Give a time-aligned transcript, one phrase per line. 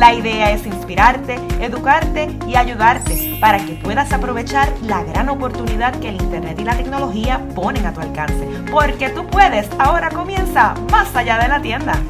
[0.00, 6.08] La idea es inspirarte, educarte y ayudarte para que puedas aprovechar la gran oportunidad que
[6.08, 8.48] el Internet y la tecnología ponen a tu alcance.
[8.72, 12.00] Porque tú puedes, ahora comienza más allá de la tienda.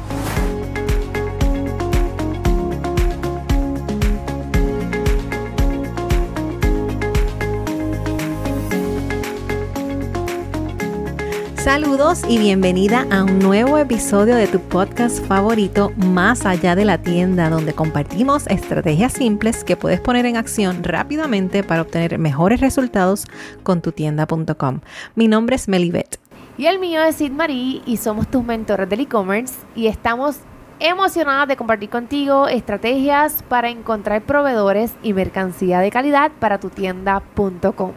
[11.71, 16.97] Saludos y bienvenida a un nuevo episodio de tu podcast favorito Más allá de la
[16.97, 23.25] tienda, donde compartimos estrategias simples que puedes poner en acción rápidamente para obtener mejores resultados
[23.63, 24.81] con tu tienda.com.
[25.15, 26.19] Mi nombre es Melibet.
[26.57, 30.39] Y el mío es Sid Marie y somos tus mentores del e-commerce y estamos
[30.81, 37.93] emocionadas de compartir contigo estrategias para encontrar proveedores y mercancía de calidad para tu tienda.com.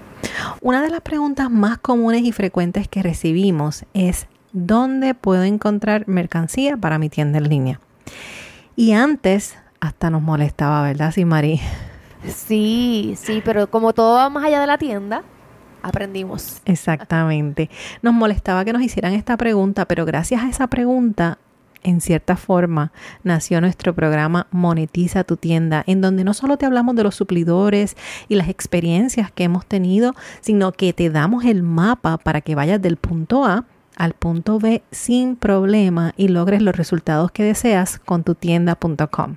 [0.60, 6.76] Una de las preguntas más comunes y frecuentes que recibimos es ¿dónde puedo encontrar mercancía
[6.76, 7.80] para mi tienda en línea?
[8.76, 11.60] Y antes hasta nos molestaba, ¿verdad, sí, Marí?
[12.26, 15.22] Sí, sí, pero como todo va más allá de la tienda,
[15.82, 16.62] aprendimos.
[16.64, 17.68] Exactamente.
[18.00, 21.38] Nos molestaba que nos hicieran esta pregunta, pero gracias a esa pregunta
[21.84, 22.90] en cierta forma,
[23.22, 27.96] nació nuestro programa Monetiza tu tienda, en donde no solo te hablamos de los suplidores
[28.28, 32.82] y las experiencias que hemos tenido, sino que te damos el mapa para que vayas
[32.82, 38.24] del punto A al punto B sin problema y logres los resultados que deseas con
[38.24, 39.36] tu tienda.com.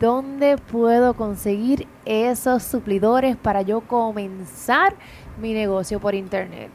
[0.00, 4.94] ¿Dónde puedo conseguir esos suplidores para yo comenzar
[5.40, 6.70] mi negocio por internet.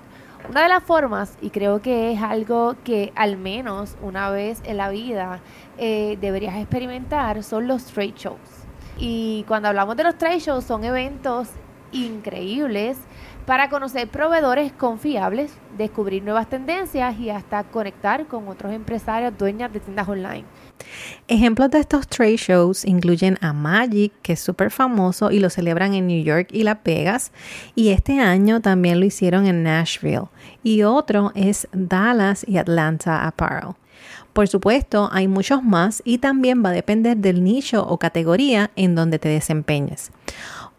[0.50, 4.78] Una de las formas, y creo que es algo que al menos una vez en
[4.78, 5.40] la vida
[5.78, 8.38] eh, deberías experimentar, son los trade shows.
[8.98, 11.50] Y cuando hablamos de los trade shows, son eventos
[11.94, 12.98] increíbles
[13.46, 19.80] para conocer proveedores confiables, descubrir nuevas tendencias y hasta conectar con otros empresarios dueñas de
[19.80, 20.46] tiendas online.
[21.28, 25.94] Ejemplos de estos trade shows incluyen a Magic, que es súper famoso y lo celebran
[25.94, 27.32] en New York y Las Vegas,
[27.76, 30.28] y este año también lo hicieron en Nashville,
[30.64, 33.76] y otro es Dallas y Atlanta Apparel.
[34.34, 38.96] Por supuesto, hay muchos más y también va a depender del nicho o categoría en
[38.96, 40.12] donde te desempeñes.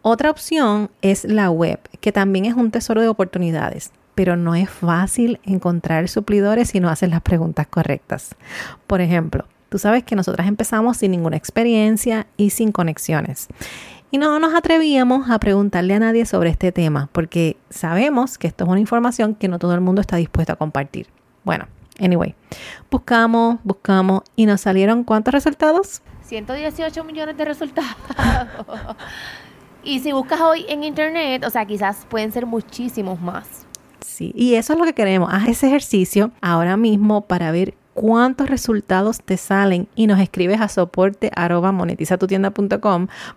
[0.06, 4.70] Otra opción es la web, que también es un tesoro de oportunidades pero no es
[4.70, 8.37] fácil encontrar suplidores si no haces las preguntas correctas.
[8.87, 9.44] Por ejemplo,
[9.75, 13.48] Tú sabes que nosotras empezamos sin ninguna experiencia y sin conexiones.
[14.12, 18.62] Y no nos atrevíamos a preguntarle a nadie sobre este tema porque sabemos que esto
[18.62, 21.09] es una información que no todo el mundo está dispuesto a compartir.
[21.43, 21.66] Bueno,
[21.98, 22.37] anyway,
[22.88, 26.03] buscamos, buscamos y nos salieron cuántos resultados?
[26.22, 27.97] 118 millones de resultados.
[29.84, 33.67] y si buscas hoy en internet, o sea, quizás pueden ser muchísimos más.
[34.05, 35.28] Sí, y eso es lo que queremos.
[35.33, 40.69] Haz ese ejercicio ahora mismo para ver cuántos resultados te salen y nos escribes a
[40.69, 41.31] soporte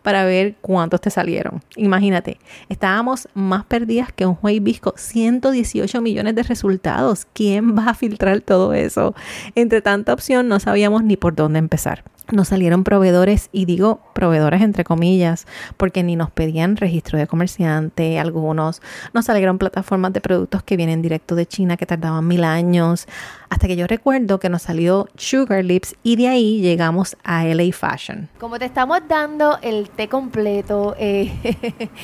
[0.01, 1.61] para ver cuántos te salieron.
[1.75, 7.27] Imagínate, estábamos más perdidas que un juez visco, 118 millones de resultados.
[7.33, 9.15] ¿Quién va a filtrar todo eso?
[9.55, 14.61] Entre tanta opción no sabíamos ni por dónde empezar nos salieron proveedores, y digo proveedores
[14.61, 18.81] entre comillas, porque ni nos pedían registro de comerciante, algunos
[19.13, 23.07] nos salieron plataformas de productos que vienen directo de China que tardaban mil años,
[23.49, 27.71] hasta que yo recuerdo que nos salió Sugar Lips y de ahí llegamos a LA
[27.71, 28.29] Fashion.
[28.39, 31.31] Como te estamos dando el té completo, eh,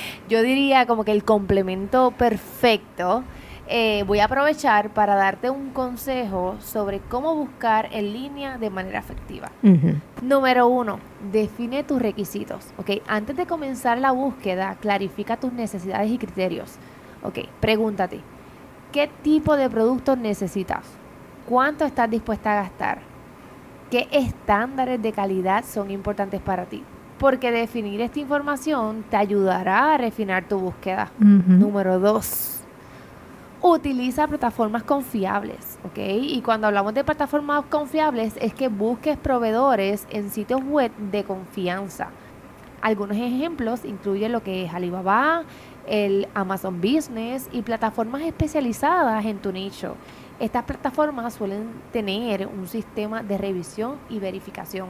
[0.30, 3.24] yo diría como que el complemento perfecto
[3.68, 9.00] eh, voy a aprovechar para darte un consejo sobre cómo buscar en línea de manera
[9.00, 9.52] efectiva.
[10.22, 11.00] Número uno,
[11.32, 12.74] define tus requisitos.
[12.78, 16.76] Okay, antes de comenzar la búsqueda, clarifica tus necesidades y criterios.
[17.24, 18.20] Ok, pregúntate,
[18.92, 20.86] ¿qué tipo de productos necesitas?
[21.48, 23.00] ¿Cuánto estás dispuesta a gastar?
[23.90, 26.84] ¿Qué estándares de calidad son importantes para ti?
[27.18, 31.12] Porque definir esta información te ayudará a refinar tu búsqueda.
[31.20, 32.63] Número dos
[33.64, 35.98] utiliza plataformas confiables, ¿ok?
[35.98, 42.10] Y cuando hablamos de plataformas confiables es que busques proveedores en sitios web de confianza.
[42.82, 45.44] Algunos ejemplos incluyen lo que es Alibaba,
[45.88, 49.96] el Amazon Business y plataformas especializadas en tu nicho.
[50.42, 54.90] Estas plataformas suelen tener un sistema de revisión y verificación.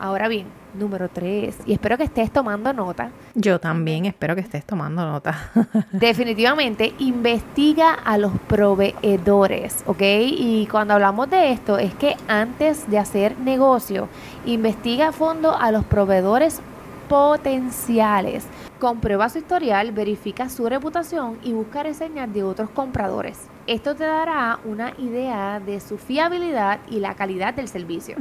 [0.00, 3.10] Ahora bien, número tres, y espero que estés tomando nota.
[3.34, 5.50] Yo también espero que estés tomando nota.
[5.92, 10.02] Definitivamente, investiga a los proveedores, ¿ok?
[10.02, 14.08] Y cuando hablamos de esto, es que antes de hacer negocio,
[14.46, 16.60] investiga a fondo a los proveedores
[17.08, 18.46] potenciales.
[18.78, 23.48] Comprueba su historial, verifica su reputación y busca reseñas de otros compradores.
[23.66, 28.16] Esto te dará una idea de su fiabilidad y la calidad del servicio.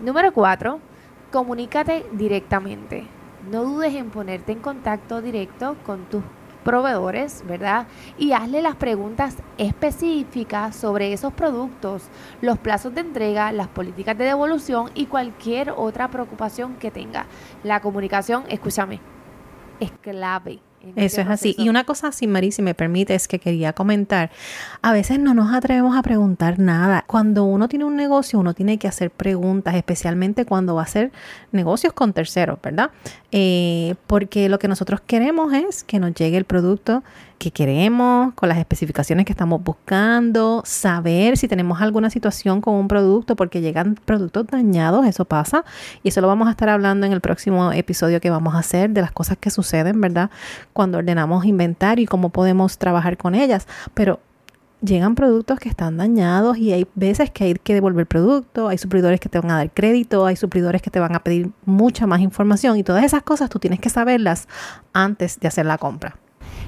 [0.00, 0.80] Número 4.
[1.30, 3.06] Comunícate directamente.
[3.50, 6.22] No dudes en ponerte en contacto directo con tus
[6.64, 7.86] proveedores, ¿verdad?
[8.18, 12.08] Y hazle las preguntas específicas sobre esos productos,
[12.40, 17.26] los plazos de entrega, las políticas de devolución y cualquier otra preocupación que tenga.
[17.62, 18.98] La comunicación, escúchame,
[19.78, 20.63] es clave.
[20.96, 21.54] Eso es así.
[21.58, 24.30] Y una cosa así, Mari, si me permite, es que quería comentar.
[24.82, 27.04] A veces no nos atrevemos a preguntar nada.
[27.06, 31.12] Cuando uno tiene un negocio, uno tiene que hacer preguntas, especialmente cuando va a hacer
[31.52, 32.90] negocios con terceros, ¿verdad?
[33.32, 37.02] Eh, porque lo que nosotros queremos es que nos llegue el producto
[37.38, 42.88] que queremos, con las especificaciones que estamos buscando, saber si tenemos alguna situación con un
[42.88, 45.64] producto, porque llegan productos dañados, eso pasa,
[46.02, 48.90] y eso lo vamos a estar hablando en el próximo episodio que vamos a hacer
[48.90, 50.30] de las cosas que suceden, ¿verdad?
[50.74, 54.20] Cuando ordenamos inventario y cómo podemos trabajar con ellas, pero
[54.82, 59.20] llegan productos que están dañados y hay veces que hay que devolver producto, hay suplidores
[59.20, 62.20] que te van a dar crédito, hay suplidores que te van a pedir mucha más
[62.20, 64.46] información y todas esas cosas tú tienes que saberlas
[64.92, 66.16] antes de hacer la compra.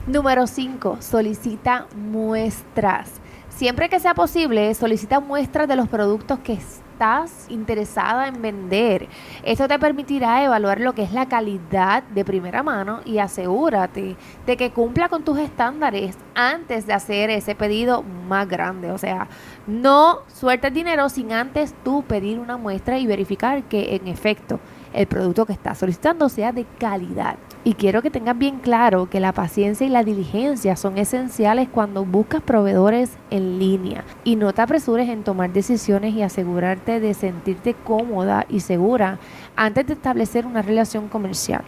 [0.06, 0.98] Número 5.
[1.00, 3.10] Solicita muestras.
[3.48, 6.58] Siempre que sea posible, solicita muestras de los productos que
[6.96, 9.06] estás interesada en vender.
[9.42, 14.16] Esto te permitirá evaluar lo que es la calidad de primera mano y asegúrate
[14.46, 18.92] de que cumpla con tus estándares antes de hacer ese pedido más grande.
[18.92, 19.28] O sea,
[19.66, 24.58] no sueltes dinero sin antes tú pedir una muestra y verificar que en efecto
[24.94, 27.36] el producto que estás solicitando sea de calidad.
[27.66, 32.04] Y quiero que tengas bien claro que la paciencia y la diligencia son esenciales cuando
[32.04, 34.04] buscas proveedores en línea.
[34.22, 39.18] Y no te apresures en tomar decisiones y asegurarte de sentirte cómoda y segura
[39.56, 41.62] antes de establecer una relación comercial.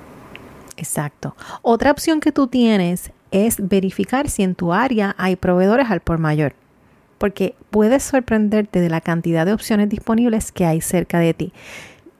[0.76, 1.34] Exacto.
[1.62, 6.18] Otra opción que tú tienes es verificar si en tu área hay proveedores al por
[6.18, 6.54] mayor.
[7.18, 11.52] Porque puedes sorprenderte de la cantidad de opciones disponibles que hay cerca de ti.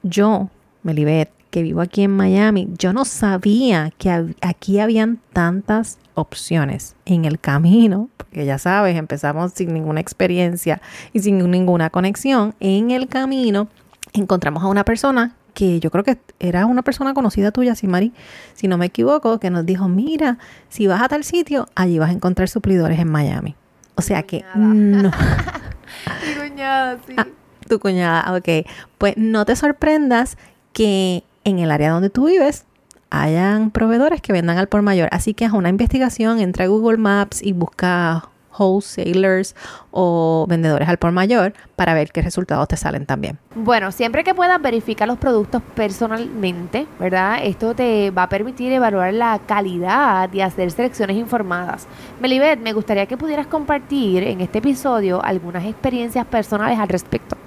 [0.02, 0.48] Yo,
[0.82, 7.24] Melibet, que vivo aquí en Miami, yo no sabía que aquí habían tantas opciones en
[7.24, 10.80] el camino, porque ya sabes, empezamos sin ninguna experiencia
[11.12, 12.54] y sin ninguna conexión.
[12.60, 13.68] En el camino
[14.12, 18.12] encontramos a una persona que yo creo que era una persona conocida tuya, si Mari,
[18.54, 22.10] si no me equivoco, que nos dijo, mira, si vas a tal sitio, allí vas
[22.10, 23.56] a encontrar suplidores en Miami.
[23.96, 25.10] O sea que no.
[26.26, 27.14] Mi cuñada, sí.
[27.16, 27.26] Ah,
[27.68, 28.66] tu cuñada, ok.
[28.98, 30.38] Pues no te sorprendas
[30.72, 32.64] que en el área donde tú vives
[33.10, 35.08] hayan proveedores que vendan al por mayor.
[35.12, 39.54] Así que haz una investigación, entra a Google Maps y busca wholesalers
[39.92, 43.38] o vendedores al por mayor para ver qué resultados te salen también.
[43.54, 47.38] Bueno, siempre que puedas verificar los productos personalmente, ¿verdad?
[47.42, 51.86] Esto te va a permitir evaluar la calidad y hacer selecciones informadas.
[52.20, 57.37] Melibet, me gustaría que pudieras compartir en este episodio algunas experiencias personales al respecto.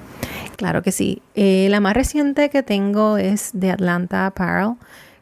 [0.61, 1.23] Claro que sí.
[1.33, 4.75] Eh, la más reciente que tengo es de Atlanta Apparel,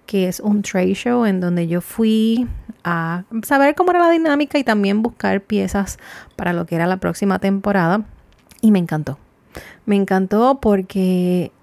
[0.05, 2.45] que es un trade show en donde yo fui
[2.83, 5.97] a saber cómo era la dinámica y también buscar piezas
[6.35, 8.01] para lo que era la próxima temporada.
[8.59, 9.17] Y me encantó.
[9.85, 11.53] Me encantó porque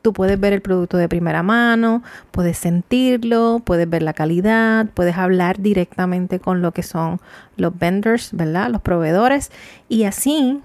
[0.00, 5.16] tú puedes ver el producto de primera mano, puedes sentirlo, puedes ver la calidad, puedes
[5.16, 7.20] hablar directamente con lo que son
[7.56, 8.70] los vendors, ¿verdad?
[8.70, 9.50] Los proveedores.
[9.88, 10.60] Y así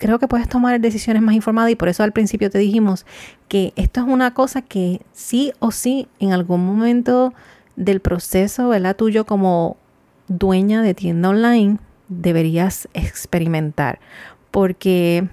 [0.00, 3.04] creo que puedes tomar decisiones más informadas y por eso al principio te dijimos
[3.48, 7.34] que esto es una cosa que sí o sí en algún momento
[7.76, 8.96] del proceso, ¿verdad?
[8.96, 9.76] Tuyo como
[10.26, 11.76] dueña de tienda online
[12.08, 14.00] deberías experimentar
[14.50, 15.28] porque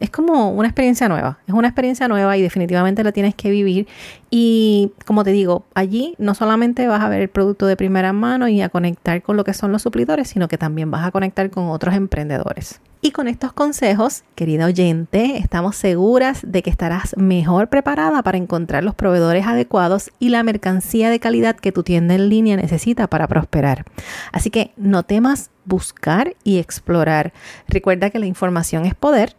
[0.00, 3.86] es como una experiencia nueva, es una experiencia nueva y definitivamente la tienes que vivir.
[4.30, 8.48] Y como te digo, allí no solamente vas a ver el producto de primera mano
[8.48, 11.50] y a conectar con lo que son los suplidores, sino que también vas a conectar
[11.50, 12.80] con otros emprendedores.
[13.00, 18.82] Y con estos consejos, querida oyente, estamos seguras de que estarás mejor preparada para encontrar
[18.82, 23.28] los proveedores adecuados y la mercancía de calidad que tu tienda en línea necesita para
[23.28, 23.84] prosperar.
[24.32, 27.34] Así que no temas buscar y explorar.
[27.68, 29.36] Recuerda que la información es poder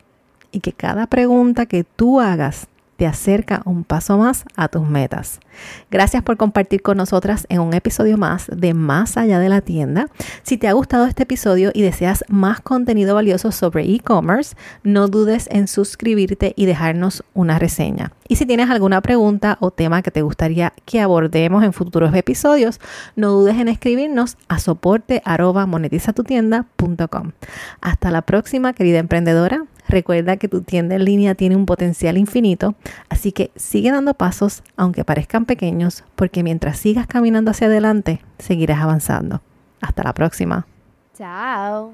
[0.56, 5.42] y que cada pregunta que tú hagas te acerca un paso más a tus metas.
[5.92, 10.08] Gracias por compartir con nosotras en un episodio más de Más allá de la tienda.
[10.44, 15.50] Si te ha gustado este episodio y deseas más contenido valioso sobre e-commerce, no dudes
[15.52, 18.14] en suscribirte y dejarnos una reseña.
[18.28, 22.80] Y si tienes alguna pregunta o tema que te gustaría que abordemos en futuros episodios,
[23.18, 27.32] no dudes en escribirnos a soporte monetizatutienda.com.
[27.82, 29.66] Hasta la próxima, querida emprendedora.
[29.88, 32.76] Recuerda que tu tienda en línea tiene un potencial infinito,
[33.10, 38.80] así que sigue dando pasos aunque parezcan pequeños, porque mientras sigas caminando hacia adelante, seguirás
[38.82, 39.42] avanzando.
[39.82, 40.66] Hasta la próxima.
[41.18, 41.94] Chao.